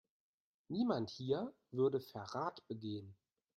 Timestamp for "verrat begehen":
2.01-3.15